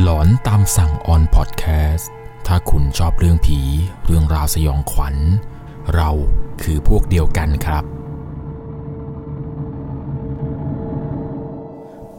[0.00, 2.10] หลอนตามสั่งออนพอดแคสต์
[2.46, 3.58] ถ้าคุณชอบเรื่องผี
[4.04, 5.16] เรื่องราวสยองขวัญ
[5.94, 6.10] เรา
[6.62, 7.84] คือพวกเดียวกันครับ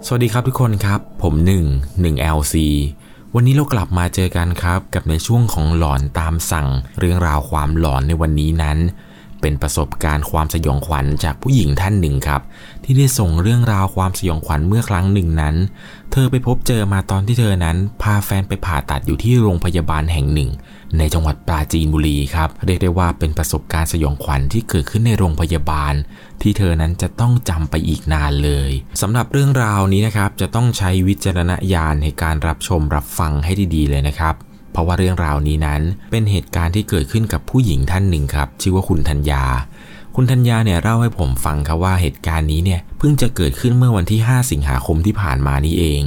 [0.06, 1.34] สวัสดีครับทุกคนครับ ผม
[1.70, 2.56] 1 1 LC
[3.36, 6.68] วันนี้เรากลับมาเจอกันครับ กับในช่วงของหลอนตามสั่ง
[7.00, 8.78] เรื่องราวความหลอนในวันนี้นั้น
[9.44, 12.42] เป็นประสบการณ์ความสยองขวัญจากผู้หญิงท่านหนึ่งครับ
[12.84, 15.56] ที่ได้ส่งเรื่องราวความสยองขวัญเมื่อครั้งหนึ่งนั้น
[16.12, 20.50] เธอไปพบเจอมาตอนที่เธอนั้น พาแฟนไปผ่าตัดอยู่ที่โรงพยาบาลแห่งหนึ่ง
[20.98, 25.94] ในจังหวัดปราจีนบุรีครับเรียกได้ว่าเป็นประสบการณ์สยองขวัญที่เกิดขึ้นในโรงพยาบาล
[26.42, 34.36] ที่เธอนั้นจะต้องจำไปอีกนานเลยสำหรับเรื่องราวนี้นะครับจะต้องใช้วิจารณญาณในการรับชมรับฟังให้ดีๆเลยนะครับ
[34.74, 39.44] เพราะว่าเรื่องราวนี้นั้นเป็นเหตุการณ์ที่เกิดขึ้นกับผู้หญิงท่านหนึ่งครับ ชื่อว่าคุณธัญญา
[40.16, 46.04] คุณธัญญาเนี่ยเล่าให้ผมฟังครับว่าเหตุการณ์นี้เนี่ยเพิ่งจะเกิดขึ้นเมื่อวันที่ 5 สิงหาคมที่ผ่านมานี้เอง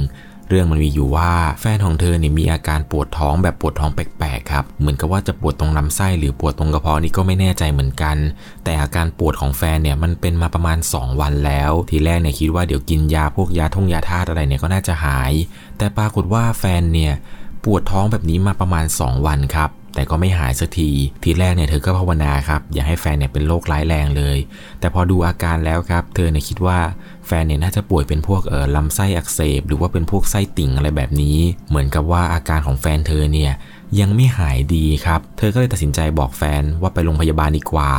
[0.49, 8.17] เรื่องมันมีอยู่ว่าแฟนของเธอเนี่ยมีอาการปวดท้องแบบปวดท้องแปลกๆครับ เหมือนกับว่าจะปวดตรงลำไส้หรือปวดตรงกระเพาะนี่ก็ไม่แน่ใจเหมือนกัน
[8.63, 15.31] แต่อาการปวดของแฟนเนี่ยมันเป็นมาประมาณ 2 วันแล้ว ทีแรกเนี่ยคิดว่าเดี๋ยวกินยาพวกยาท่งยาธาตุอะไรเนี่ยก็น่าจะหาย
[15.77, 17.13] แต่ปรากฏว่าแฟนเนี่ย
[17.69, 20.89] ปวดท้องแบบนี้มาประมาณ 2 วันครับ แต่ก็ไม่หายสักที
[21.23, 24.37] ทีแรกเนี่ยเธอก็ภาวนาครับ อย่าให้แฟนเนี่ยเป็นโรคร้ายแรงเลย
[24.79, 26.79] แต่พอดูอาการแล้วครับ เธอเนี่ยคิดว่า
[27.27, 31.37] แฟนเนี่ยน่าจะป่วยเป็นพวกเอ่อลำไส้อักเสบ หรือว่าเป็นพวกไส้ติ่งอะไรแบบนี้
[31.69, 33.51] เหมือนกับว่าอาการของแฟนเธอเนี่ย
[33.99, 37.91] ยังไม่หายดีครับ เธอก็เลยตัดสินใจบอกแฟนว่าไปโรงพยาบาลดีกว่า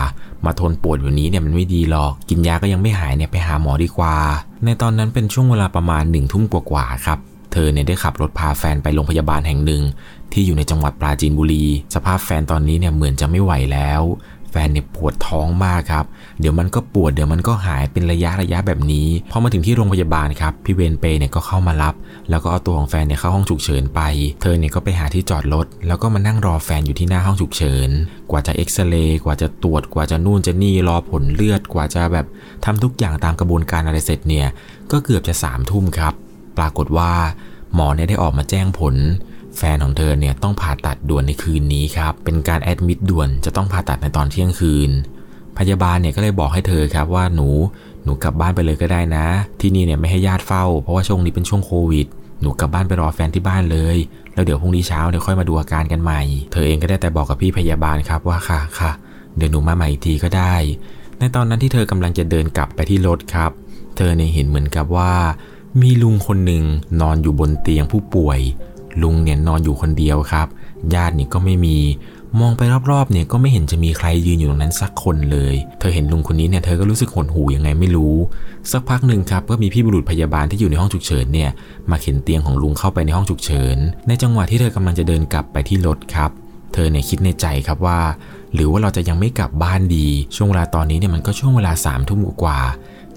[0.45, 4.17] มาทนปวดแบบนี้เนี่ยมันไม่ดีหรอก กินยาก็ยังไม่หายเนี่ยไปหาหมอดีกว่า
[4.65, 7.19] ในตอนนั้นเป็นช่วงเวลาประมาณหนึ่งทุ่มกว่าๆครับ
[7.53, 9.83] เธอเนี่ยได้ขับรถพาแฟนไปโรงพยาบาลแห่งหนึ่ง
[10.33, 14.03] ที่อยู่ในจังหวัดปราจีนบุรี สภาพแฟนตอนนี้เนี่ยเหมือนจะไม่ไหวแล้ว
[14.53, 16.05] แฟนเนี่ยปวดท้องมากครับ
[16.41, 21.95] เดี๋ยวมันก็ปวดเดี๋ยวมันก็หายเป็นระยะระยะแบบนี้พอมาถึงที่โรงพยาบาลครับพี่เวนเปเนี่ยก็เข้ามารับ
[22.31, 24.01] แล้วก็เอาตัวของแฟนเนี่ยเข้าห้องฉุกเฉินไป
[24.41, 27.91] เธอเนี่ยก็ไปหาที่จอดรถแล้วก็มานั่งรอแฟนอยู่ที่หน้าห้องฉุกเฉิน
[28.31, 32.27] กว่าจะเอ็กซเรย์กว่าจะตรวจกว่าจะนู่นจะนี่รอผลเลือดกว่าจะแบบ
[32.65, 34.47] ทำทุกอย่างตามกระบวนการอะไรเสร็จเนี่ย
[34.93, 36.15] ก็เกือบจะสามทุ่มครับ
[36.59, 37.13] ปรากฏว่า
[37.75, 38.95] หมอเนี่ยได้ออกมาแจ้งผล
[39.57, 44.91] แฟนของเธอเนี่ยต้องผ่าตัดด่วนในคืนนี้ครับ เป็นการแอดมิดด่วนจะต้องผ่าตัดในตอนเที่ยงคืน
[45.59, 47.49] พยาบาลเนี่ยก็เลยบอกให้เธอครับว่าหนู
[48.05, 49.27] หนูกลับบ้านไปเลยก็ได้นะ
[49.61, 52.07] ที่นี่เนี่ยไม่ให้ญาติเฝ้า เพราะว่าช่วงนี้เป็นช่วงโควิด
[52.41, 53.97] หนูกลับบ้านไปรอแฟนที่บ้านเลย
[54.35, 56.21] แล้วเดี๋ยวพรุ่งนี้เช้าเดี๋ยวค่อยมาดูอาการกันใหม่
[56.53, 58.91] เธอเองก็ได้แต่บอกกับพี่พยาบาลครับว่าค่ะค่ะ
[59.37, 60.55] เดี๋ยวหนูมาใหม่อีกทีก็ได้
[61.19, 63.51] ในตอนนั้นที่เธอกำลังจะเดินกลับไปที่รถครับ
[63.97, 65.13] เธอเนี่ยเห็นเหมือนกับว่า
[65.81, 66.65] มีลุงคนหนึ่ง
[67.01, 68.41] นอนอยู่บนเตียงผู้ป่วย
[69.03, 70.47] ลุงเนี่ยนอนอยู่คนเดียวครับ
[70.95, 71.79] ญาตินี่ก็ไม่มี
[72.41, 78.15] มองไปรอบๆเนี่ยก็ไม่เห็นจะมีใครยืนอยู่ตรงนั้นสักคนเลย เธอเห็นลุงคนนี้เนี่ยเธอก็รู้สึกหดหู่ยังไงไม่รู้
[78.73, 81.51] สักพักหนึ่งครับก็มีพี่บุรุษพยาบาลที่อยู่ในห้องฉุกเฉินเนี่ย
[81.91, 83.77] มาเข็นเตียงของลุงเข้าไปในห้องฉุกเฉิน
[84.09, 86.31] ในจังหวะที่เธอกำลังจะเดินกลับไปที่รถครับ
[86.75, 88.01] เธอเนี่ยคิดในใจครับว่า
[88.55, 92.59] หรือว่าเราจะยังไม่กลับบ้านดี ช่วงเวลาตอนนี้เนี่ยมันก็ช่วงเวลาสามทุ่มกว่า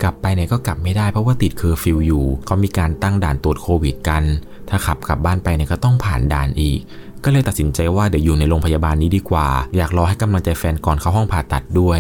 [0.04, 4.24] กลับไปเนี่ยก็กลับไม่ได้เพราะว่าติดเคอร์ฟิวอยู่เขามีการตั้งด่านตรวจโควิดกัน
[4.70, 6.80] ถ้าขับกลับบ้านไปเนี่ยก็ต้องผ่านด่านอีก
[7.24, 9.48] ก็เลยตัดสินใจว่าเดี๋ยวอยู่ในโรงพยาบาลนี้ดีกว่า
[9.78, 12.00] อยากรอให้กำลังใจแฟนก่อนเข้าห้องผ่าตัดด้วย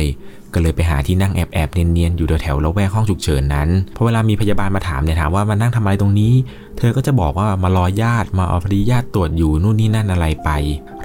[0.53, 6.33] ก็เลยไปหาที่นั่งแอบแอบเนียนๆอยู่แถวๆละแวกห้องฉุกเฉินนั้นพอเวลามีพยาบาลมาถามเนี่ยถามว่ามานั่งทำอะไรตรงนี้
[6.77, 10.49] เธอก็จะบอกว่ามารอญาติมาเอาพอดีญาติตรวจอยู่นู่นนี่นั่นอะไรไป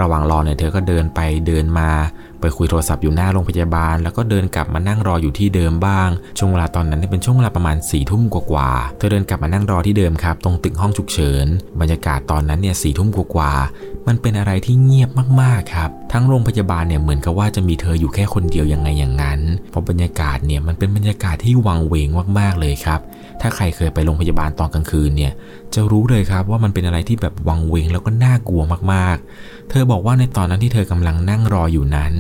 [0.00, 1.88] ระหว่างรอเนี่ยเธอก็เดินไปเดินมา
[2.40, 11.46] ไปคุยโทรศัพท์อยู่หน้าโรงพยาบาล แล้วก็เดินกลับมานั่งรออยู่ที่เดิมบ้าง ช่วงเวลาตอนนั้นเป็นช่วงเวลาประมาณ4ี่ทุ่มกว่าๆเธอเดินกลับมานั่งรอที่เดิมครับ ตรงตึกห้องฉุกเฉิน
[11.80, 15.10] บรรยากาศตอนนั้นเนี่ยสี่ทุ่มกว่าๆมันเป็นอะไรที่เงียบ
[15.40, 19.40] มากๆครับ ทั้งโรงพยาบาลเนี่ยเหมือนกับว่าจะมีเธออยู่แค่คนเดียวยังไงอย่างนั้น
[19.70, 23.00] เพราะบรรยากาศเนี่ยมันเป็นบรรยากาศที่วังเวงมากๆเลยครับ
[23.40, 25.32] ถ้าใครเคยไปโรงพยาบาลตอนกลางคืนเนี่ย
[25.74, 28.62] จะรู้เลยครับว่ามันเป็นอะไรที่แบบวังเวงแล้วก็น่ากลัว
[28.92, 32.12] มากๆ เธอบอกว่าในตอนนั้นที่เธอกำลังนั่งรออยู่นั้น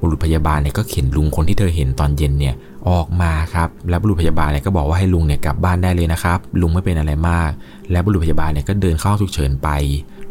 [0.00, 2.54] บุรุษพยาบาลเนี่ยก็เข็นลุงคนที่เธอเห็นตอนเย็นเนี่ย
[2.90, 7.50] ออกมาครับ แล้วบุรุษพยาบาลเนี่ยก็บอกว่าให้ลุงเนี่ยกลับบ้านได้เลยนะครับ ลุงไม่เป็นอะไรมาก
[7.90, 9.68] แล้วบุรุษพยาบาลเนี่ยก็เดินเข้าฉุกเฉินไป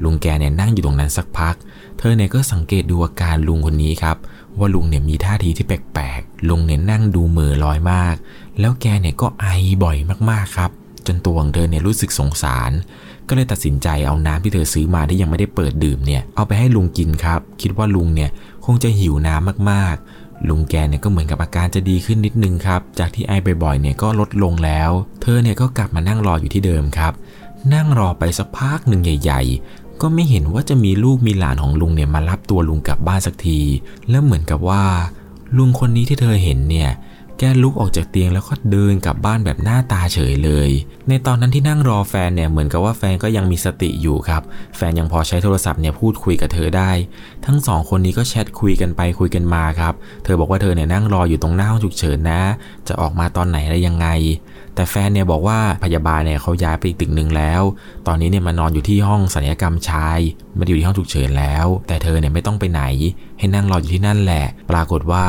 [0.04, 1.56] ลุงแกเนี่ยนั่งอยู่ตรงนั้นสักพัก
[1.98, 4.18] เธอเนี่ยก็สังเกตดูอาการลุงคนนี้ครับ
[4.60, 8.16] ว่าลุงเนี่ยมีท่าทีที่แปลกๆ ลุงเนี่ยนั่งดูเหม่อลอยมาก
[8.60, 9.46] แล้วแกเนี่ยก็ไอ
[9.84, 9.98] บ่อย
[10.30, 10.72] มากๆครับ
[11.08, 12.72] จนตัวของเธอเนี่ยรู้สึกสงสาร
[13.28, 18.30] ก็เลยตัดสินใจเอาน้ำที่เธอซื้อมาที่ยังไม่ได้เปิดดื่มเนี่ยเอาไปให้ลุงกินครับ คิดว่าลุงเนี่ย
[18.66, 23.32] คงจะหิวน้ำมากๆ ลุงแกเนี่ยก็เหมือนกับอาการจะดีขึ้นนิดนึงครับ จากที่ไอ
[23.64, 24.92] บ่อยๆเนี่ยก็ลดลงแล้ว
[25.22, 27.14] เธอเนี่ยก็กลับมานั่งรออยู่ที่เดิมครับ
[27.74, 33.60] นั่งรอไปสักพักหนึ่งใหญ่ๆก็ไม่เห็นว่าจะมีลูกมีหลานของลุงเนี่ยมารับตัวลุงกลับบ้านสักที
[34.10, 34.84] แล้วเหมือนกับว่า
[35.58, 36.90] ลุงคนนี้ที่เธอเห็นเนี่ย
[37.42, 40.70] แกลุกออกจากเตียงแล้วก็เดินกลับบ้านแบบหน้าตาเฉยเลย
[41.10, 44.42] ในตอนนั้นที่นั่งรอแฟนเนี่ยเหมือนกับว่าแฟนก็ยังมีสติอยู่ครับ
[44.76, 46.92] แฟนยังพอใช้โทรศัพท์เนี่ยพูดคุยกับเธอได้
[47.46, 49.94] ทั้งสองคนนี้ก็แชทคุยกันไปคุยกันมาครับ
[50.24, 52.42] เธอบอกว่าเธอเนี่ยนั่งรออยู่ตรงหน้าห้องฉุกเฉินนะ
[52.88, 54.08] จะออกมาตอนไหนอะไรยังไง
[54.80, 57.62] แต่แฟนเนี่ยบอกว่าพยาบาลเนี่ยเขาย้ายไปอีกตึกหนึ่งแล้ว
[58.08, 60.20] ตอนนี้เนี่ยมานอนอยู่ที่ห้องศัลยกรรมชาย
[60.56, 62.84] ไม่ได้อยู่ที่ห้องฉุกเฉินแล้ว แต่เธอเนี่ยไม่ต้องไปไหน
[63.40, 65.26] ให้นั่งรออยู่ที่นั่นแหละ ปรากฏว่า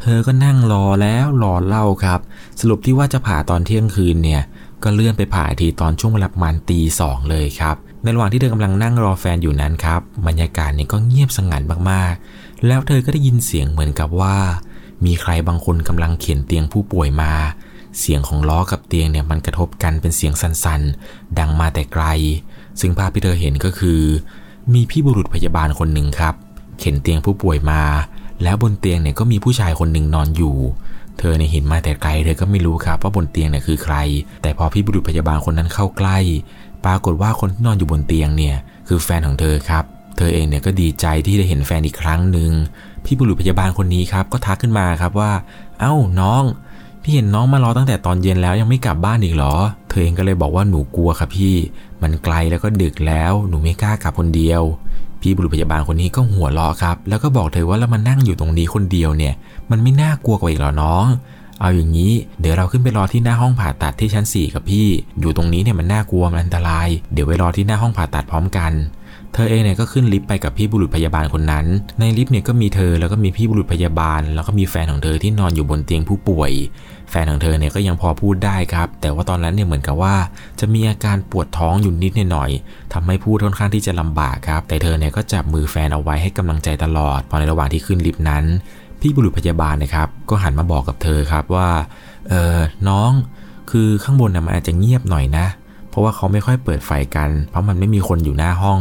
[0.00, 2.20] เธอก็นั่งรอแล้วรอเล่าครับ
[2.60, 4.42] สรุปที่ว่าจะผ่าตอนเที่ยงคืนเนี่ย
[4.82, 14.36] ก็เลื่อนไปผ่าทีตอนช่วงเวลาประมาณตีสองเลยครับในระหว่างที่เธอกำลังนั่งรอแฟนอยู่นั้นครับบรรยากาศเนี่ยก็เงียบสงัดมากๆ แล้วเธอก็ได้ยินเสียงเหมือนกับว่า
[15.04, 17.32] มีใครบางคนกำลังเข็นเตียงผู้ป่วยมา
[17.98, 22.04] เสียงของล้อกับเตียงเนี่ยมันกระทบกันเป็นเสียงสั่นๆ ดังมาแต่ไกล
[22.80, 24.00] ซึ่งภาพที่เธอเห็นก็คือ
[24.74, 26.34] มีพี่บุรุษพยาบาลคนหนึ่งครับ
[26.80, 27.82] เข็นเตียงผู้ป่วยมา
[28.42, 30.56] แล้วบนเตียงเนี่ยก็มีผู้ชายคนหนึ่งนอนอยู่
[31.18, 33.96] เธอเนี่ยเห็นมาแต่ไกลเธอก็ไม่รู้ครับว่าบนเตียงเนี่ยคือใคร
[34.42, 36.18] แต่พอพี่บุรุษพยาบาลคนนั้นเข้าใกล้
[36.84, 38.56] ปรากฏว่าคนที่นอนอยู่บนเตียงเนี่ย
[38.88, 39.84] คือแฟนของเธอครับ
[40.16, 42.50] เธอเองเนี่ยก็ดีใจที่ได้เห็นแฟนอีกครั้งหนึ่ง
[43.04, 45.32] พี่บุรุษพยาบาลคนนี้ครับก็ทักขึ้นมาครับว่า
[45.80, 46.42] เอ้าน้อง
[47.02, 49.54] พี่เห็นน้องมารอตั้งแต่ตอนเย็นแล้วยังไม่กลับบ้านอีกเหรอ
[49.88, 51.54] เธอเองก็เลยบอกว่าหนูกลัวครับพี่
[52.02, 54.62] มันไกลแล้วก็ดึกแล้วหนูไม่กล้ากลับคนเดียว
[55.20, 59.34] พี่บุรุษพยาบาลคนนี้ก็หัวเราะครับ แล้วก็บอกเธอว่าแล้วมานั่งอยู่ตรงนี้คนเดียวเนี่ย
[59.70, 61.04] มันไม่น่ากลัวกว่าอีกเหรอน้อง
[61.60, 64.86] เอาอย่างนี้เดี๋ยวเราขึ้นไปรอที่หน้าห้องผ่าตัดที่ชั้น 4 กับพี่
[65.20, 68.72] อยู่ตรงนี้เนี่ยมันน่ากลัวมันอันตราย เดี๋ยวไปรอที่หน้าห้องผ่าตัดพร้อมกัน
[69.34, 71.66] เธอเองเนี่ยก็ขึ้นลิฟต์ไปกับพี่บุรุษพยาบาลคนนั้น
[72.00, 76.52] ในลิฟต์เนี่ยก็มีเธอแล้วก็มีพี่บุรุษพยาบาล แล้วก็มีแฟนของเธอที่นอนอยู่บนเตียงผู้ป่วย
[77.10, 80.14] แฟนของเธอเนี่ยก็ยังพอพูดได้ครับ แต่ว่าตอนนั้นเนี่ยเหมือนกับว่า
[80.60, 82.50] จะมีอาการปวดท้องอยู่นิดหน่อย
[82.92, 88.44] ทำให้พูดค่อนข้างที่จะลำบากครับ แต่เธอเนี่ยก็จับมือแฟนเอาไว้ให้กำลังใจตลอด พอในระหว่างที่ขึ้นลิฟต์นั้น
[89.00, 91.68] พี่บุรุษพยาบาลนะครับ ก็หันมาบอกกับเธอครับว่า
[92.28, 92.58] เออ
[92.88, 93.10] น้อง
[93.70, 95.46] คือข้างบนน่ะมันอาจจะเงียบหน่อยนะ
[95.92, 98.80] เพราะว่าเขาไม่ค่อยเปิดไฟกัน เพราะมันไม่มีคนอยู่หน้าห้อง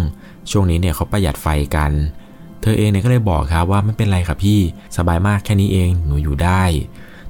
[0.51, 1.91] ช่วงนี้เนี่ยเขาประหยัดไฟกัน
[2.61, 4.59] เธอเองเนี่ยก็เลยบอกครับว่าไม่เป็นไรครับพี่
[4.97, 6.63] สบายมากแค่นี้เองหนูอยู่ได้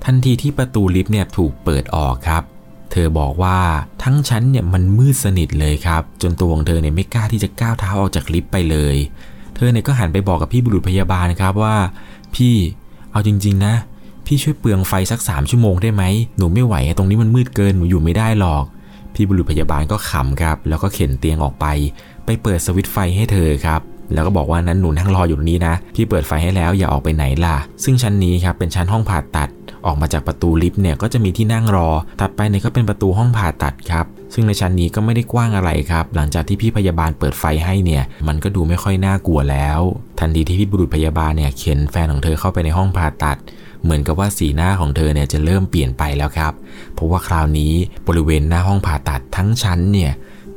[0.06, 2.44] ทันทีที่ประตูลิฟต์เนี่ยถูกเปิดออกครับ
[2.92, 3.58] เธอบอกว่า
[4.04, 8.96] ทั้งชั้นเนี่ยมันมืดสนิทเลยครับ จนตัวของเธอเนี่ยไม่กล้าที่จะก้าวเท้าออกจากลิฟต์ไปเลย
[9.56, 11.76] เธอเนี่ยก็หันไปบอกกับพี่บุรุษพยาบาลครับว่า
[12.36, 12.56] พี่
[13.12, 13.74] เอาจริง ๆ นะ
[14.26, 16.04] พี่ช่วยเปลืองไฟสักสามชั่วโมงได้ไหม
[16.38, 18.64] หนูไม่ไหวตรงนี้มันมืดเกินหนูอยู่ไม่ได้หรอก
[19.16, 21.66] พี่บุรุษพยาบาลก็ขำครับ แล้วก็เข็นเตียงออกไป
[22.26, 23.82] ไปเปิดสวิตไฟให้เธอครับ
[24.14, 29.50] แล้วก็บอกว่านั้นหนูนั่งรออยู่ตรงนี้นะ พี่เปิดไฟให้แล้วอย่าออกไปไหนล่ะ ซึ่งชั้นนี้ครับเป็นชั้นห้องผ่าตัด
[29.86, 31.90] ออกมาจากประตูลิฟต์เนี่ยก็จะมีที่นั่งรอ
[32.22, 39.80] ถัดไปเนี่ยก็เป็นประตูห้องผ่าตัดครับ ซึ่งในชั้นนี้ก็ไม่ได้กว้างอะไรครับ หลังจากที่พี่พยาบาลเปิดไฟให้เนี่ย มันก็ดูไม่ค่อยน่ากลัวแล้ว
[40.20, 43.38] ทันทีที่พี่บุรุษพยาบาลเนี่ยเข็นแฟนของเธอเข้าไปในห้องผ่าตัด
[43.84, 46.54] เหมือนกับว่าสีหน้าของเธอเนี่ยจะเริ่มเปลี่ยนไปแล้วครับ
[46.94, 47.74] เพราะว่าคราวนี้
[48.08, 50.12] บริเวณหน้าห้องผ่าตัดทั้งชั้นเนี่ย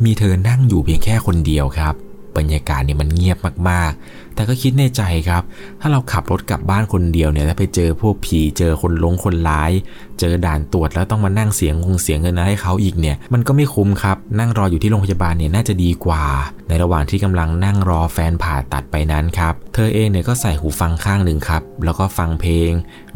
[0.05, 1.95] มีเธอนั่งอยู่เพียงแค่คนเดียวครับ
[2.39, 3.39] บรรยากาศเนี่ยมันเงียบ
[3.69, 5.43] มากๆ แต่ก็คิดในใจครับ
[5.81, 9.73] ถ้าเราขับรถกลับบ้านคนเดียวเนี่ยถ้าไปเจอพวกผีเจอคนลงคนร้าย
[10.21, 16.25] เจอด่านตรวจแล้วต้องมานั่งเสียงคงเสียงเงินอะไรให้เขาอีกเนี่ยมันก็ไม่คุ้มครับ นั่งรออยู่ที่โรงพยาบาลเนี่ยน่าจะดีกว่า
[16.69, 22.71] ในระหว่างที่กำลังนั่งรอแฟนผ่าตัดไปนั้นครับเธอเองเนี่ยก็ใส่หูฟังข้างหนึ่งครับแล้วก็ฟังเพลง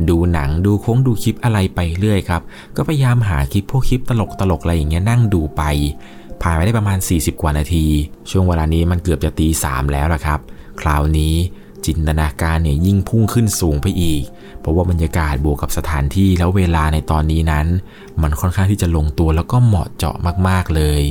[0.08, 2.42] ดูหนังดูโค้งดูคลิปอะไรไปเรื่อยครับ
[2.76, 5.62] ก็พยายามหาคลิปพวกคลิปตลกตลกอะไรอย่างเงี้ยนั่งดูไป
[6.42, 7.86] ผ่านไปได้ประมาณ 40 กว่านาที
[8.30, 10.40] ช่วงเวลานี้มันเกือบจะตีสามแล้วล่ะครับ
[10.80, 11.34] คราวนี้
[11.86, 14.22] จินตนาการเนี่ยยิ่งพุ่งขึ้นสูงไปอีก
[14.60, 17.66] เพราะว่าบรรยากาศบวกกับสถานที่แล้วเวลาในตอนนี้นั้น
[18.22, 20.16] มันค่อนข้างที่จะลงตัวแล้วก็เหมาะเจาะ
[20.48, 21.02] มากๆเลย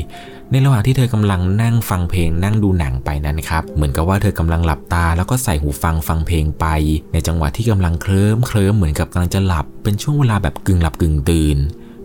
[0.51, 6.65] ในระหว่างที่เธอกำลังนั่งฟังเพลงนั่งดูหนังไปนั้นครับ เหมือนกับว่าเธอกำลังหลับตา แล้วก็ใส่หูฟังฟังเพลงไป
[7.13, 11.57] ในจังหวะที่กำลังเคลิ้มเคลิ้มเหมือนกับกำลังจะหลับ เป็นช่วงเวลาแบบกึ่งหลับกึ่งตื่น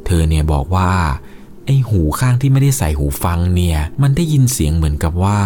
[0.07, 0.91] เธอเนี่ยบอกว่า
[1.67, 5.41] ไอหูข้างที่ไม่ได้ใส่หูฟังเนี่ย มันได้ยินเสียงเหมือนกับว่า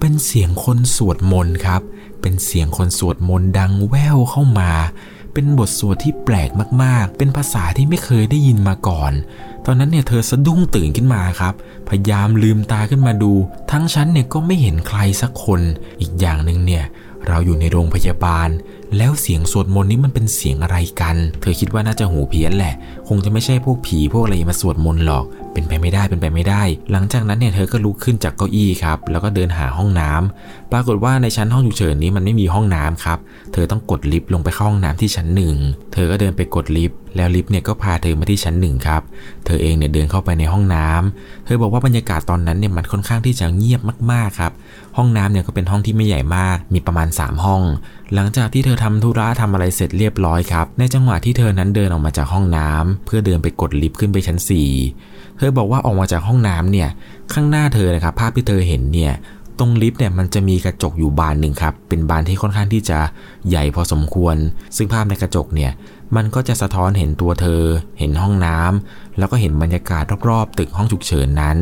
[0.00, 1.82] เป็นเสียงคนสวดมนต์ครับ
[2.20, 4.70] เป็นเสียงคนสวดมนต์ดังแว่วเข้ามา
[5.32, 6.50] เป็นบทสวดที่แปลก
[6.82, 9.12] มากๆ เป็นภาษาที่ไม่เคยได้ยินมาก่อน
[9.66, 11.54] ตอนนั้นเนี่ยเธอสะดุ้งตื่นขึ้นมาครับ
[11.88, 13.32] พยายามลืมตาขึ้นมาดู
[13.70, 15.60] ทั้งชั้นเนี่ยก็ไม่เห็นใครสักคน
[16.00, 16.84] อีกอย่างหนึ่งเนี่ย
[17.28, 18.48] เราอยู่ในโรงพยาบาล
[18.96, 22.74] แล้วเสียงสวดมนต์นี้มันเป็นเสียงอะไรกัน เธอคิดว่าน่าจะหูเพี้ยนแหละ
[23.08, 33.18] คงจะไม่ใช่พวกผีพวกอะไรมาสวดมนต์หรอก เป็นไปไม่ได้เป็นไปไม่ได้ หลังจากนั้นเนี่ยเธอก็ลุกขึ้นจากเก้าอี้ครับแล้วก็เดินหาห้องน้ำปรากฏว่าในชั้นห้องฉุกเฉินนี้มันไม่มีห้องน้ำครับ
[33.52, 35.56] เธอต้องกดลิฟต์ลงไปเข้าห้องน้ำที่ชั้นหนึ่ง
[35.92, 39.02] เธอก็เดินไปกดลิฟต์แล้วลิฟต์เนี่ยก็พาเธอมาที่ชั้นหนึ่งครับ
[39.46, 43.80] เธอเองเนี่ยเดินเข้าไปในห้องน้ำเธอบอกว่าบรรยากาศตอนนั้นเนี่ยมันค่อนข้างที่จะเงียบ
[44.12, 44.52] มากๆครับ
[44.96, 47.62] ห้องน้ำเนี่ยก็เป็นห้องที่ไม่ใหญ่มากมีประมาณ 3 ห้อง
[48.14, 54.38] หลังจากที่เธอทำธุระทำอะไรเสร็จเรียบร้อยครับ ในจังหวะที่เธอนั้นเดินออกมาจากห้องน้ำเพื่อเดินไปกดลิฟต์ขึ้นไปชั้น
[54.88, 56.88] 4 เธอบอกว่าออกมาจากห้องน้ำเนี่ย
[57.32, 59.12] ข้างหน้าเธอนะครับภาพที่เธอเห็นเนี่ย
[59.58, 62.98] ตรงลิฟต์เนี่ยมันจะมีกระจกอยู่บานหนึ่งครับ เป็นบานที่ค่อนข้างที่จะ
[63.48, 64.36] ใหญ่พอสมควร
[64.76, 65.72] ซึ่งภาพในกระจกเนี่ย
[66.16, 67.62] มันก็จะสะท้อนเห็นตัวเธอ
[67.98, 71.58] เห็นห้องน้ำแล้วก็เห็นบรรยากาศรอบๆ ตึกห้องฉุกเฉินนั้น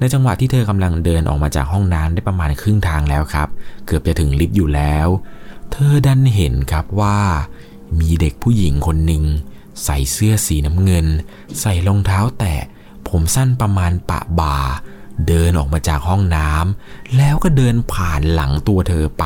[0.00, 3.48] ในจังหวะที่เธอกำลังเดินออกมาจากห้องน้ำได้ประมาณครึ่งทางแล้วครับ
[3.86, 5.08] เกือบจะถึงลิฟต์อยู่แล้ว
[5.72, 7.18] เธอดันเห็นครับว่า
[8.00, 9.24] มีเด็กผู้หญิงคนหนึ่ง
[9.84, 11.06] ใส่เสื้อสีน้ำเงิน
[11.60, 12.54] ใส่รองเท้าแตะ
[13.08, 14.56] ผมสั้นประมาณปะบ่า
[15.28, 19.24] เดินออกมาจากห้องน้ำแล้วก็เดินผ่านหลังตัวเธอไป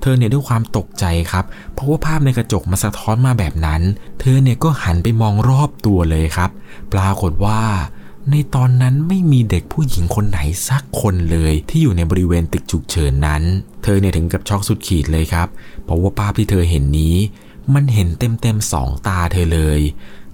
[0.00, 3.82] เธอเนี่ยด้วยความตกใจครับ เพราะว่าภาพในกระจกมาสะท้อนมาแบบนั้น
[4.20, 6.50] เธอเนี่ยก็หันไปมองรอบตัวเลยครับ
[6.92, 7.60] ปรากฏว่า
[8.30, 13.42] ในตอนนั้นไม่มีเด็กผู้หญิงคนไหนสักคนเลยที่อยู่ในบริเวณตึกฉุกเฉินนั้น
[13.82, 15.48] เธอเนี่ยถึงกับช็อกสุดขีดเลยครับ
[15.84, 17.16] เพราะว่าภาพที่เธอเห็นนี้
[17.74, 19.80] มันเห็นเต็มเต็มสองตาเธอเลย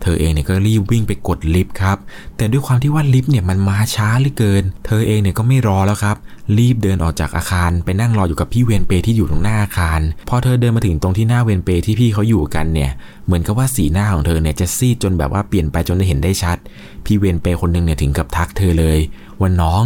[0.04, 1.96] เธอเองเนี่ยก็รีบวิ่งไปกดลิฟต์ครับ
[2.36, 6.16] แต่ด้วยความที่ว่าลิฟต์เนี่ยมันมาช้าเหลือเกิน เธอเองเนี่ยก็ไม่รอแล้วครับ
[6.58, 12.90] รีบเดินออกจากอาคารไปนั่งรออยู่กับพี่เวนเปที่อยู่ตรงหน้าอาคาร พอเธอเดินมาถึงตรงที่หน้าเวนเปที่พี่เขาอยู่กันเนี่ย
[13.26, 16.56] เหมือนกับว่าสีหน้าของเธอเนี่ยจะซีดจนแบบว่าเปลี่ยนไปจนได้เห็นได้ชัด
[17.04, 18.98] พี่เวนเปคนหนึ่งเนี่ยถึงกับทักเธอเลย
[19.40, 19.82] ว่าน้อง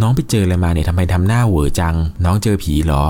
[0.00, 3.04] น้องไปเจออะไรมาเนี่ยทำไมทำหน้าเหวอจัง น้องเจอผีเหรอ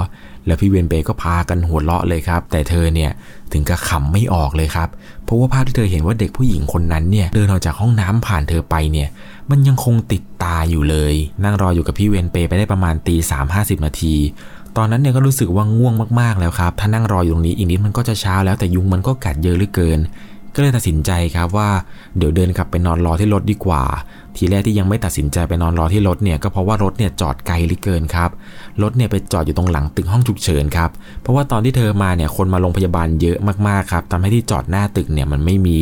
[0.47, 3.11] แล้วพี่เวนเปก็พากันหัวเราะเลยครับ แต่เธอเนี่ย
[3.53, 4.89] ถึงกับขำไม่ออกเลยครับ
[5.25, 9.09] เพราะว่าภาพที่เธอเห็นว่าเด็กผู้หญิงคนนั้นเนี่ยเดินออกจากห้องน้ำผ่านเธอไปเนี่ย
[9.51, 14.15] มันยังคงติดตาอยู่เลย นั่งรออยู่กับพี่เวนเปไปได้ประมาณตีสามห้าสิบนาที
[14.77, 19.99] ตอนนั้นเนี่ยก็รู้สึกว่าง่วงมากๆแล้วครับ ถ้านั่งรออยู่ตรงนี้อีกนิดมันก็จะเช้าแล้วแต่ยุงมันก็กัดเยอะเหลือเกิน
[20.55, 21.69] ก็เลยตัดสินใจครับว่า
[22.17, 23.83] เดี๋ยวเดินกลับไปนอนรอที่รถดีกว่า
[24.37, 28.31] ทีแรกที่ยังไม่ตัดสินใจไปนอนรอที่รถเนี่ยก็เพราะว่ารถเนี่ยจอดไกลหลือเกินครับ
[28.83, 30.91] รถเนี่ยไปจอดอยู่ตรงหลังตึกห้องฉุกเฉินครับ
[31.23, 35.79] เพราะว่าตอนที่เธอมาเนี่ยคนมาโรงพยาบาลเยอะมากๆครับทำให้ที่จอดหน้าตึกเนี่ยมันไม่มี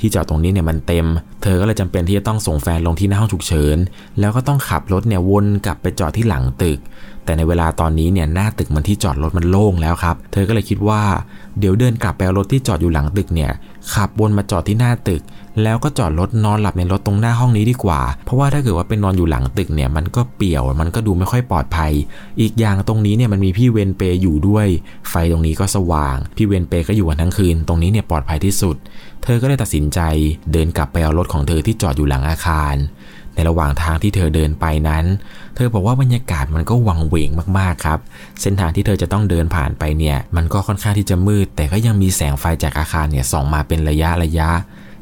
[0.00, 1.06] ที่จอดตรงนี้เนี่ยมันเต็ม
[1.42, 3.76] เธอก็เลยจำเป็นที่จะต้องส่งแฟนลงที่หน้าห้องฉุกเฉิน
[4.20, 6.78] แล้วก็ต้องขับรถเนี่ยวนกลับไปจอดที่หลังตึก
[7.24, 11.02] แต่ในเวลาตอนนี้เนี่ยหน้าตึกมันที่จอดรถมันโล่งแล้วครับ เธอก็เลยคิดว่า
[11.58, 13.50] เดี๋ยวเดินกลับไปเอารถที่จอดอยู่หลังตึกเนี่ย
[13.94, 15.22] ขับวนมาจอดที่หน้าตึก
[15.62, 21.92] แล้วก็จอดรถนอนหลับในรถตรงหน้าห้องนี้ดีกว่า เพราะว่าถ้าเกิดว่าเป็นนอนอยู่หลังตึกเนี่ยมันก็เปี่ยวมันก็ดูไม่ค่อยปลอดภัย
[22.40, 24.66] อีกอย่างตรงนี้เนี่ยมันมีพี่เวนเปอยู่ด้วย
[25.10, 28.76] ไฟตรงนี้ก็สว่าง พี่เวนเปก็อยู่กันทั้งคืน ตรงนี้เนี่ยปลอดภัยที่สุด
[29.22, 30.00] เธอก็เลยตัดสินใจ
[30.52, 32.76] เดินกลับไปเอารถของเธอที่จอดอยู่หลังอาคาร
[33.34, 35.04] ในระหว่างทางที่เธอเดินไปนั้น
[35.56, 37.98] เธอบอกว่าบรรยากาศมันก็วังเวงมากๆครับ
[38.40, 44.50] เส้นทางที่เธอจะต้องเดินผ่านไปเนี่ย มันก็ค่อนข้างที่จะมืด แต่ก็ยังมีแสงไฟจากอาคารเนี่ยส่องมาเป็นระยะระยะ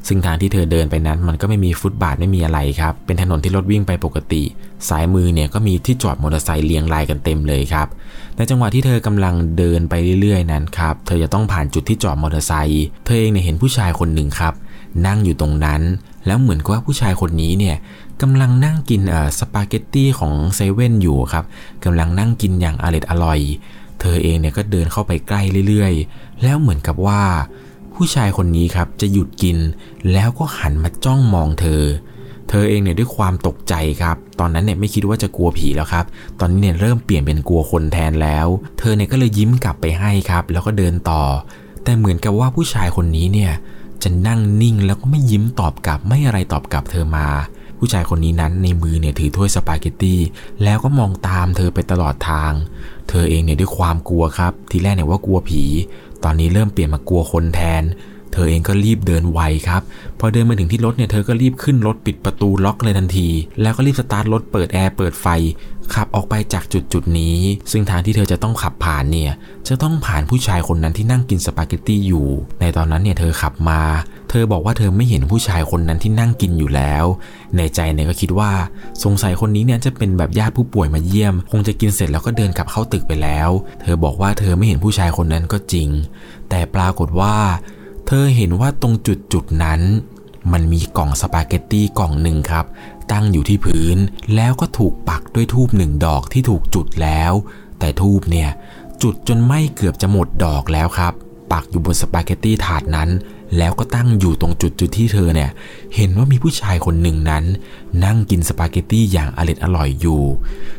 [0.08, 4.42] ซึ่งทางที่เธอเดินไปนั้นมันก็ไม่มีฟุตบาทไม่มีอะไรครับ เป็นถนนที่รถวิ่งไปปกติ
[4.88, 7.88] ซ้ายมือเนี่ยก็มีที่จอดมอเตอร์ไซค์เรียงรายกันเต็มเลยครับ
[8.36, 14.54] ในจังหวะที่เธอกำลังเดินไปเรื่อยๆนั้นครับ เธอจะต้องผ่านจุดที่จอดมอเตอร์ไซค์ เธอเองเนี่ยเห็นผู้ชายคนหนึ่งครับ
[15.06, 15.80] นั่งอยู่ตรงนั้น
[16.26, 17.76] แล้วเหมือนกับว่าผู้ชายคนนี้เนี่ย
[18.22, 21.44] กำลังนั่งกินเอ่อสปาเกตตี้ของเซเว่นอยู่ครับ
[21.84, 23.40] กำลังนั่งกินอย่างอร่อยอร่อย
[24.00, 27.20] เธอเองเนี่ยก็เดินเข้าไปใกล้เรื่อยๆ แล้วเหมือนกับว่า
[27.98, 29.58] ผู้ชายคนนี้ครับจะหยุดกิน
[30.12, 31.82] แล้วก็หันมาจ้องมองเธอ
[32.48, 36.04] เธอเองเนี่ยด้วยความตกใจครับ ตอนนั้นเนี่ยไม่คิดว่าจะกลัวผีแล้วครับ
[36.40, 38.46] ตอนนี้เนี่ยเริ่มเปลี่ยนเป็นกลัวคนแทนแล้ว
[38.78, 41.22] เธอเนี่ยก็เลยยิ้มกลับไปให้ครับ แล้วก็เดินต่อ
[41.82, 43.52] แต่เหมือนกับว่าผู้ชายคนนี้เนี่ย
[44.02, 47.28] จะนั่งนิ่งแล้วก็ไม่ยิ้มตอบกลับไม่อะไรตอบกลับเธอมา
[47.78, 50.20] ผู้ชายคนนี้นั้นในมือเนี่ยถือถ้วยสปาเกตตี้
[50.64, 52.52] แล้วก็มองตามเธอไปตลอดทาง
[53.08, 55.64] เธอเองเนี่ยด้วยความกลัวครับ ทีแรกเนี่ยว่ากลัวผี
[56.24, 57.82] ตอนนี้เริ่มเปลี่ยนมากลัวคนแทน
[58.32, 59.82] เธอเองก็รีบเดินไวครับ
[60.20, 63.28] พอเดินมาถึงที่รถเนี่ยเธอก็รีบขึ้นรถปิดประตูล็อกเลยทันที
[63.62, 65.26] แล้วก็รีบสตาร์ทรถเปิดแอร์เปิดไฟ
[65.94, 67.38] ขับออกไปจากจุดจุดนี้
[67.70, 69.32] ซึ่งทางที่เธอจะต้องขับผ่านเนี่ย
[69.68, 72.26] จะต้องผ่านผู้ชายคนนั้นที่นั่งกินสปาเกตตี้อยู่
[72.60, 73.80] ในตอนนั้นเนี่ยเธอขับมา
[74.30, 77.04] เธอบอกว่าเธอไม่เห็นผู้ชายคนนั้นที่นั่งกินอยู่แล้ว
[77.56, 78.50] ในใจเนี่ยก็คิดว่า
[79.04, 83.50] สงสัยคนนี้เนี่ยจะเป็นแบบญาติผู้ป่วยมาเยี่ยม คงจะกินเสร็จแล้วก็เดินกลับเข้าตึกไปแล้ว
[83.82, 85.88] เธอบอกว่าเธอไม่เห็นผู้ชายคนนั้นก็จริง
[86.50, 87.34] แต่ปรากฏว่า
[88.10, 89.80] เธอเห็นว่าตรงจุดจุดนั้น
[90.52, 92.66] มันมีกล่องสปาเกตตี้กล่องหนึ่งครับ
[93.12, 93.98] ตั้งอยู่ที่พื้น
[94.34, 97.32] แล้วก็ถูกปักด้วยธูปหนึ่งดอกที่ถูกจุดแล้ว
[97.78, 98.50] แต่ธูปเนี่ย
[99.02, 101.12] จุดจนไหม้เกือบจะหมดดอกแล้วครับ
[101.52, 103.08] ปักอยู่บนสปาเกตตี้ถาดนั้น
[103.58, 105.50] แล้วก็ตั้งอยู่ตรงจุดจุดที่เธอเนี่ย
[105.96, 107.44] เห็นว่ามีผู้ชายคนหนึ่งนั้น
[108.04, 110.22] นั่งกินสปาเกตตี้อย่างอร่อยอร่อยอยู่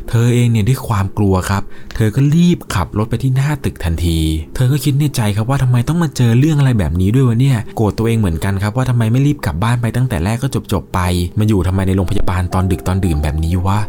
[0.10, 1.64] เธอเองเนี่ยด้วยความกลัวครับ
[1.96, 4.20] เธอก็รีบขับรถไปที่หน้าตึกทันที
[4.56, 11.00] เธอก็คิดในใจครับว่าทำไมต้องมาเจอเรื่องอะไรแบบนี้ด้วยวะเนี่ย โกรธตัวเองเหมือนกันครับว่าทำไมไม่รีบกลับบ้านไปตั้งแต่แรกก็จบจบไป
[11.40, 13.80] มาอยู่ทำไมในโรงพยาบาลตอนดึกตอนดื่มแบบนี้วะ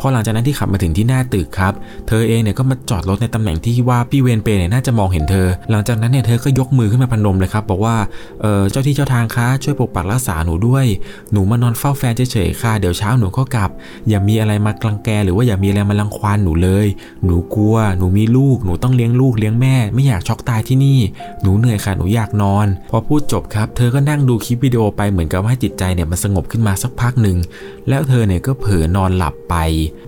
[0.00, 1.72] พอหลังจากนั้นที่ขับมาถึงที่หน้าตึกครับ
[2.08, 7.96] เธอเองเนี่ยก็มาจอดรถในตำแหน่งที่ว่าพี่เวนเปเนี่ยน่าจะมองเห็นเธอ หลังจากนั้นเนี่ยเธอก็ยกมือขึ้นมาพนมเลยครับบอกว่า
[8.40, 10.86] เออเจ้าที่เจ้าทางคะช่วยปกปักรักษาหนูด้วย
[11.32, 13.70] หนูมานอนเฝ้าแฟนเฉยๆค่ะเดี๋ยวเช้าหนูก็กลับ
[14.08, 16.86] อย่ามีอะไรมากลังแกหรือว่าอย่ามีอะไรมาลังควานหนูเลย
[17.24, 20.98] หนูกลัว หนูมีลูกหนูต้องเลี้ยงลูกเลี้ยงแม่ ไม่อยากช็อกตายที่นี่
[21.42, 27.38] หนูเหนื่อยค่ะหนูอยากนอน พอพูดจบครับ เธอก็นั่งดูคลิปวิดีโอไปเหมือนกับให้จิตใจเนี่ยมันสงบขึ้นมาสักพักหนึ่ง
[27.88, 29.54] แล้วเธอเนี่ยก็เผลอนอนหลับไป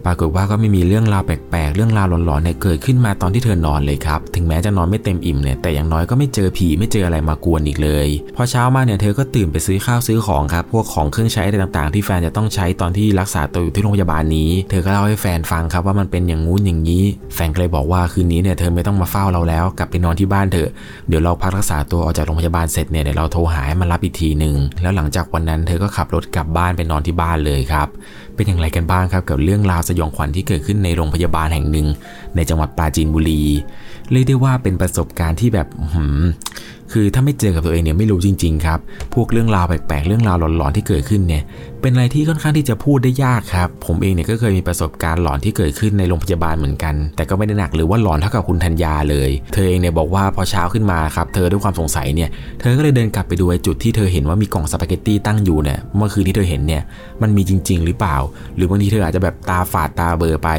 [0.07, 17.05] ปรากฏว่าก็ไม่มีเรื่องราวแปลกๆ เรื่องราวหลอนๆเนี่ยเกิดขึ้นมาตอนที่เธอนอนเลยครับ ถึงแม้จะนอนไม่เต็มอิ่มเนี่ย แต่อย่างน้อยก็ไม่เจอผีไม่เจออะไรมากวนอีกเลย พอเช้ามาเนี่ยเธอก็ตื่นไปซื้อข้าวซื้อของครับ พวกของเครื่องใช้อะไรต่างๆ ที่แฟนจะต้องใช้ตอนที่รักษาตัวอยู่ที่โรงพยาบาลนี้ เธอก็เล่าให้แฟนฟังครับว่ามันเป็นอย่างงู้นอย่างนี้
[17.35, 20.71] แฟนก็เลยบอกว่าคืนนี้เนี่ยเธอไม่ต้องมาเฝ้าเราแล้ว กลับไปนอนที่บ้านเถอะ
[21.09, 27.89] เดี๋ยวเราพักรักษาตัวออกจากโรงพยาบาลเสร็จเนี่ยเดี๋ยวเราโทรหาให้มารับอีกทีหนึ่งแล้วหลังจากวันนั้นเธอก็ขับรถกลับบ้านไปนอนที่บ้านเลยครับ
[28.35, 31.87] เป็นอย่างไรกันบ้างครับกับเรื่องราวสยองขวัญที่เกิดขึ้นในโรงพยาบาลแห่งหนึ่ง
[32.37, 33.43] ในจังหวัดปราจีนบุรี
[34.13, 36.23] เรียกได้ว่าเป็นประสบการณ์ที่แบบหืม
[36.93, 38.79] คือถ้าไม่เจอกับตัวเองเนี่ยไม่รู้จริง ๆ ครับ
[39.15, 41.43] พวกเรื่องราวแปลกๆ เรื่องราวหลอนๆที่เกิดขึ้นเนี่ย
[41.81, 56.83] เป็นอะไรที่ค่อนข้างที่จะพูดได้ยากครับ ผมเองเนี่ยก็เคยมีประสบการณ์หลอนที่เกิดขึ้นในโรงพยาบาลเหมือนกัน แต่ก็ไม่ได้หนักหรือว่าหลอนเท่ากับคุณธัญญาเลย เธอเองเนี่ยบอกว่าพอเช้าขึ้นมาครับ เธอด้วยความสงสัยเนี่ย เธอก็เลยเดินกลับไปดูไอ้จุดที่เธอเห็นว่ามีกล่องสปาเกตตี้ตั้งอยู่เนี่ย เมื่อคืนที่เธอเห็นเนี่ย
[57.23, 58.17] มันมีจริง ๆ หรือเปล่า
[58.57, 60.51] หรือบางทีเธออาจจะแบบตาฝาดตาเบอไป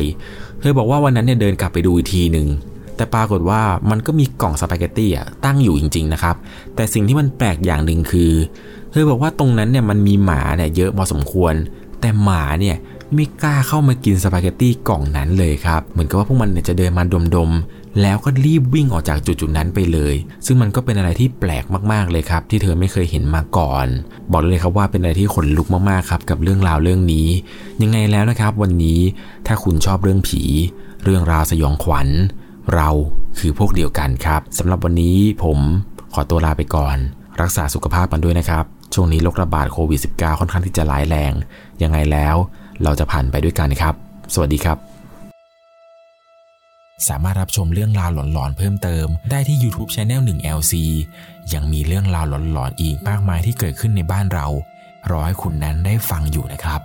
[0.59, 2.47] เธอบอกว่าวันนั้นเนี่ยเดินกลับไปดูอีกทีหนึ่ง
[2.95, 6.35] แต่ปรากฏว่ามันก็มีกล่องสปาเกตตี้อะตั้งอยู่จริง ๆ นะครับ
[6.75, 8.31] แต่สิ่งที่มันแปลกอย่างหนึ่งคือ
[8.91, 11.53] เธอบอกว่าตรงนั้นเนี่ยมันมีหมาเนี่ยเยอะพอสมควร
[12.01, 12.75] แต่หมาเนี่ย
[13.13, 17.15] ไม่กล้าเข้ามากินสปาเกตตี้กล่องนั้นเลยครับ เหมือนกับว่าพวกมันเนี่ยจะเดินมาด
[17.47, 17.51] ม
[18.01, 23.87] แล้วก็รีบวิ่งออกจากจุดๆนั้นไปเลย ซึ่งมันก็เป็นอะไรที่แปลกมากๆเลยครับ ที่เธอไม่เคยเห็นมาก่อน
[24.31, 27.27] บอกเลยครับว่าเป็นอะไรที่ขนลุกมากๆครับกับเรื่องราวเรื่องนี้
[27.81, 28.99] ยังไงแล้วนะครับ วันนี้
[29.47, 30.41] ถ้าคุณชอบเรื่องผี
[31.03, 32.07] เรื่องราวสยองขวัญ
[32.73, 32.89] เรา
[33.39, 35.59] คือพวกเดียวกันครับสำหรับวันนี้ผม
[36.13, 36.97] ขอตัวลาไปก่อน
[37.41, 41.33] รักษาสุขภาพกันด้วยนะครับ ช่วงนี้โรคระบาดโควิด -19 ค่อนข้างที่จะร้ายแรง
[41.83, 42.35] ยังไงแล้ว
[42.83, 43.93] เราจะผ่านไปด้วยกันครับ
[44.33, 44.94] สวัสดีครับ
[47.07, 50.73] สามารถรับชมเรื่องราวหลอนๆเพิ่มเติม ได้ที่ YouTube Channel 1 LC
[51.53, 54.47] ยังมีเรื่องราวหลอนๆอีกมากมายที่เกิดขึ้นในบ้านเรา
[55.09, 56.81] รอให้คุณนั้นได้ฟังอยู่นะครับ